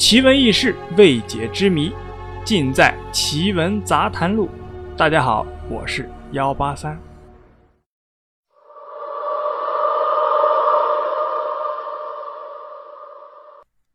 [0.00, 1.92] 奇闻异事、未解之谜，
[2.42, 4.48] 尽在《奇闻杂谈录》。
[4.96, 6.98] 大家好，我是幺八三。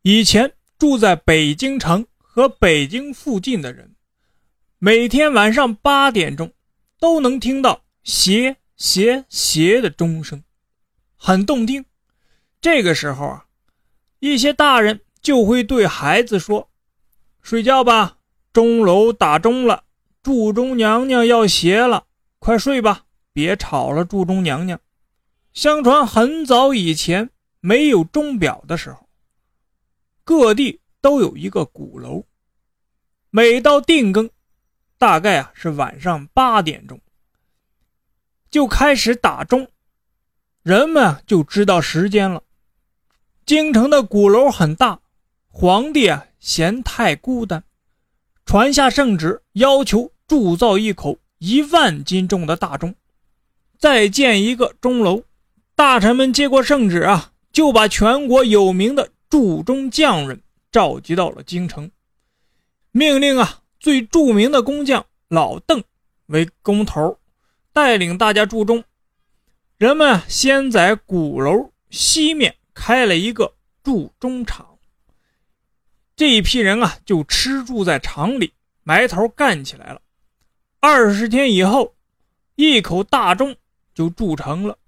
[0.02, 3.96] 以前住在北京城和北京附近的人，
[4.78, 6.52] 每天晚上八点钟
[7.00, 10.44] 都能听到鞋鞋鞋的钟声，
[11.16, 11.84] 很动听。
[12.60, 13.46] 这个时候啊，
[14.20, 15.00] 一些大人。
[15.26, 16.70] 就会对孩子说
[17.42, 18.18] ：“睡觉吧，
[18.52, 19.82] 钟楼打钟了，
[20.22, 22.06] 祝钟娘娘要歇了，
[22.38, 24.80] 快睡吧，别吵了祝钟娘娘。”
[25.52, 29.08] 相传很早以前没有钟表的时候，
[30.22, 32.24] 各地都有一个鼓楼，
[33.30, 34.30] 每到定更，
[34.96, 37.00] 大概啊是晚上八点钟，
[38.48, 39.66] 就开始打钟，
[40.62, 42.44] 人们就知道时间了。
[43.44, 45.00] 京城的鼓楼很大。
[45.58, 47.64] 皇帝啊嫌太孤单，
[48.44, 52.94] 传下圣旨，要求铸造一口一万斤重的大钟，
[53.78, 55.22] 再建一个钟楼。
[55.74, 61.90] 大臣们接过圣旨啊，就把全国有名的铸钟匠人召集到了京城，
[62.92, 65.82] 命令啊最著名的工匠老邓
[66.26, 67.18] 为工头，
[67.72, 68.84] 带领大家铸钟。
[69.78, 74.75] 人们先在鼓楼西面开了一个铸钟厂。
[76.16, 80.00] 这一批人啊，就吃住在厂里，埋头干起来了。
[80.80, 81.94] 二十天以后，
[82.54, 83.54] 一口大钟
[83.94, 84.78] 就铸成了。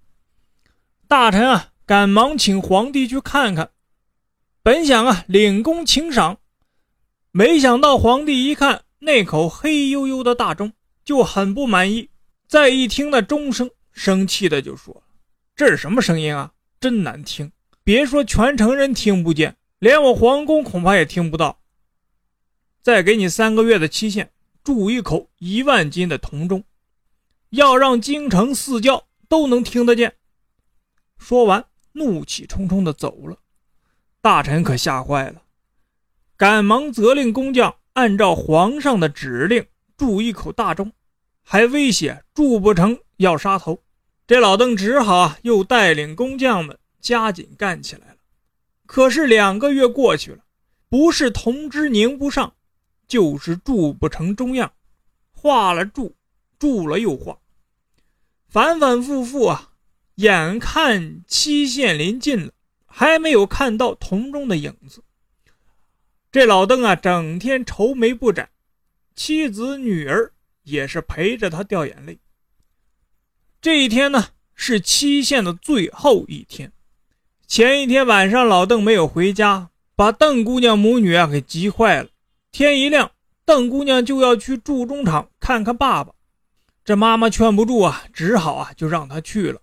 [1.07, 3.69] 大臣啊，赶忙请皇帝去看看，
[4.63, 6.39] 本想啊领功请赏，
[7.29, 10.73] 没想到皇帝一看那口黑黝黝的大钟，
[11.05, 12.09] 就很不满意。
[12.47, 15.03] 再一听那钟声，生气的就说
[15.55, 16.51] ：“这是什么声音啊？
[16.79, 17.51] 真难听！
[17.83, 21.59] 别说全城人听不见。”连我皇宫恐怕也听不到。
[22.81, 24.31] 再给你三个月的期限，
[24.63, 26.63] 铸一口一万斤的铜钟，
[27.49, 30.15] 要让京城四郊都能听得见。
[31.17, 33.37] 说完，怒气冲冲地走了。
[34.21, 35.41] 大臣可吓坏了，
[36.35, 39.65] 赶忙责令工匠按照皇上的指令
[39.97, 40.91] 铸一口大钟，
[41.41, 43.81] 还威胁铸不成要杀头。
[44.27, 48.18] 这老邓只好，又带领工匠们加紧干起来了。
[48.91, 50.43] 可是两个月过去了，
[50.89, 52.55] 不是铜汁拧不上，
[53.07, 54.73] 就是铸不成中样，
[55.31, 56.15] 画了铸，
[56.57, 57.37] 铸了又画，
[58.47, 59.73] 反反复复啊！
[60.15, 62.51] 眼看期限临近了，
[62.87, 65.03] 还没有看到铜钟的影子。
[66.31, 68.49] 这老邓啊，整天愁眉不展，
[69.13, 70.33] 妻子女儿
[70.63, 72.19] 也是陪着他掉眼泪。
[73.61, 76.73] 这一天呢，是期限的最后一天。
[77.49, 82.09] 前一天晚上，老邓没有回家，把邓姑娘母女啊给急坏了。
[82.51, 83.11] 天一亮，
[83.43, 86.13] 邓姑娘就要去铸钟厂看看爸爸。
[86.85, 89.61] 这妈妈劝不住啊，只好啊就让她去了。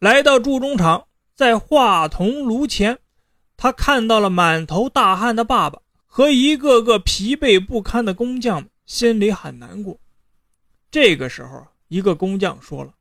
[0.00, 1.06] 来到铸钟厂，
[1.36, 2.98] 在化铜炉前，
[3.56, 10.00] 他看到了满头大汗的爸爸和一个个疲惫不堪的工匠们，心里很难过。
[10.90, 12.94] 这个时候，一个工匠说了：“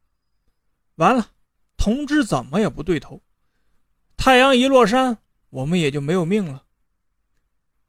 [0.98, 1.30] 完了，
[1.76, 3.20] 铜汁怎么也不对头。”
[4.18, 5.20] 太阳一落山，
[5.52, 6.64] 我们也就没有命了。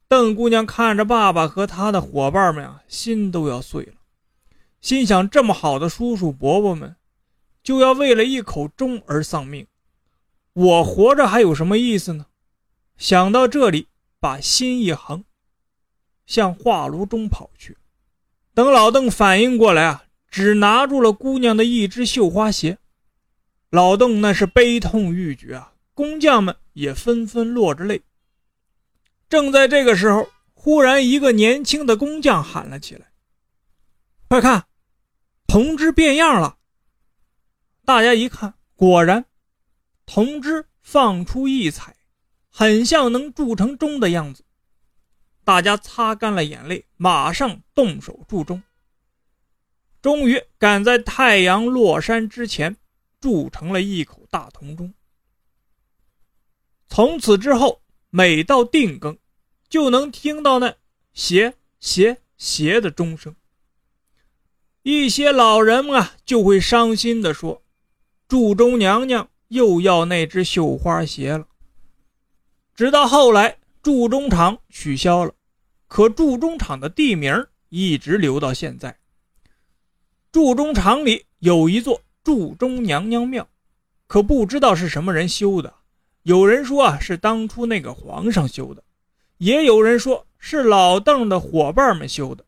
[0.07, 3.93] 邓姑娘看着爸爸和他的伙伴们啊，心都要碎了，
[4.79, 6.95] 心想：这么好的叔叔伯伯们，
[7.61, 9.67] 就要为了一口钟而丧命，
[10.53, 12.27] 我活着还有什么意思呢？
[12.97, 13.87] 想到这里，
[14.19, 15.25] 把心一横，
[16.25, 17.77] 向画炉中跑去。
[18.53, 22.77] 等老邓反应过来啊，只拿住了姑娘的一只绣花鞋。
[23.69, 25.73] 老邓那是悲痛欲绝啊。
[25.99, 28.03] 工匠们也纷纷落着泪。
[29.27, 33.11] 正在这个时候，忽然一个年轻的工匠喊了起来
[34.29, 34.67] ：“快看，
[35.45, 36.57] 铜汁变样了！”
[37.83, 39.25] 大家一看，果然，
[40.05, 41.97] 铜汁放出异彩，
[42.49, 44.45] 很像能铸成钟的样子。
[45.43, 48.63] 大家擦干了眼泪，马上动手铸钟。
[50.01, 52.77] 终于赶在太阳落山之前，
[53.19, 54.93] 铸成了一口大铜钟。
[56.89, 59.17] 从此之后，每到定更，
[59.69, 60.75] 就能听到那
[61.13, 63.35] “鞋鞋鞋”的钟声。
[64.81, 67.61] 一些老人们啊，就会伤心地说
[68.27, 71.47] ：“祝钟娘娘又要那只绣花鞋了。”
[72.73, 75.33] 直到后来，祝钟厂取消了，
[75.87, 78.97] 可祝钟厂的地名一直留到现在。
[80.31, 83.47] 祝钟厂里有一座祝钟娘娘庙，
[84.07, 85.75] 可不知道是什么人修的。
[86.23, 88.81] 有人说啊，是当初那个皇上修的；
[89.37, 92.45] 也有人说是老邓的伙伴们修的。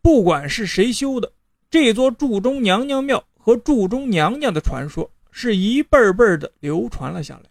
[0.00, 1.32] 不管是谁修的，
[1.70, 7.50] 这座祝中娘娘庙和祝中娘娘的传说是一辈辈的流传了下来。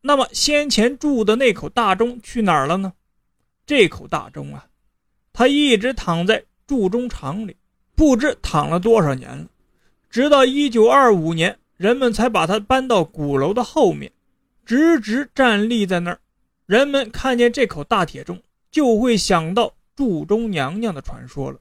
[0.00, 2.92] 那么先前住的那口大钟去哪儿了呢？
[3.66, 4.64] 这口大钟啊，
[5.32, 7.56] 它一直躺在祝中厂里，
[7.96, 9.46] 不知躺了多少年了。
[10.08, 14.10] 直到1925年，人们才把它搬到鼓楼的后面，
[14.66, 16.20] 直直站立在那儿。
[16.66, 21.60] 人们看见这口大铁钟，就会想到铸钟娘娘的传说了。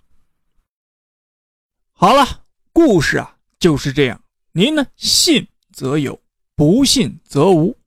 [1.94, 4.22] 好了，故事啊就是这样。
[4.52, 6.20] 您呢，信则有，
[6.56, 7.78] 不信则无。